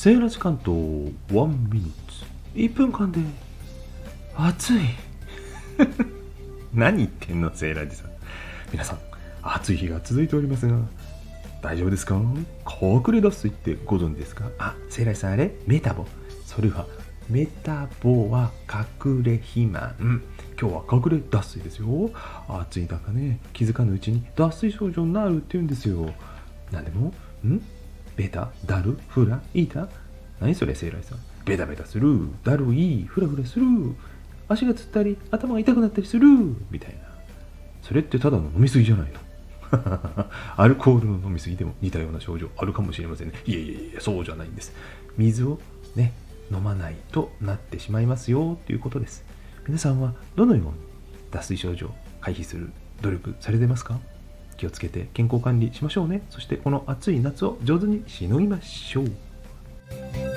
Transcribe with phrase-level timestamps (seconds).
[0.00, 0.78] セーラジ関東
[1.36, 2.24] 1ミニッツ。
[2.54, 3.18] 1分間で。
[4.36, 4.80] 暑い。
[6.72, 8.10] 何言ってんのセーラジさん。
[8.70, 8.98] 皆さん
[9.42, 10.78] 暑い日が続いておりますが
[11.64, 12.14] 大丈夫ですか？
[12.80, 14.48] 隠れ脱水ってご存知ですか？
[14.60, 15.56] あセーラジさんあれ？
[15.66, 16.06] メタボ。
[16.46, 16.86] それは
[17.28, 18.52] メタボは
[19.04, 20.22] 隠れ肥満。
[20.62, 22.12] 今日は隠れ脱水ですよ。
[22.48, 26.14] 暑い中ね気づかぬうちに脱水症状になるって言うんですよ。
[26.70, 27.12] 何でも？
[27.44, 27.60] ん？
[28.18, 28.50] ベタ？
[28.66, 29.88] ダルフライータ
[30.40, 30.74] 何それ？
[30.74, 31.18] セイライさん。
[31.46, 32.28] ベタベタする。
[32.42, 33.04] だるい？
[33.04, 33.64] フラフラする。
[34.48, 36.26] 足がつったり頭が痛くなったりする。
[36.70, 36.98] みたいな。
[37.82, 39.20] それってただの飲みすぎじゃないの？
[40.56, 43.34] アルコールの飲みすぎでも似たような症状あるかもしれませんね。
[43.46, 44.72] いやいやいやそうじゃないんです。
[45.16, 45.60] 水を
[45.94, 46.12] ね
[46.50, 48.58] 飲まないとなってしまいますよ。
[48.66, 49.24] ということです。
[49.68, 50.70] 皆さんはどのように
[51.30, 54.00] 脱水症状回避する努力されてますか？
[54.58, 56.20] 気をつけて健康管理しましょうね。
[56.28, 60.27] そしてこの暑い夏を上手にしのぎましょう。